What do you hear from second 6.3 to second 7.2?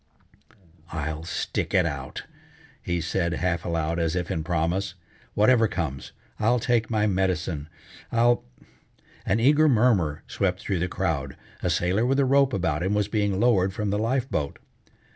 I'll take my